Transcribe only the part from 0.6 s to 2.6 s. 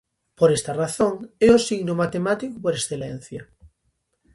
razón, é o signo matemático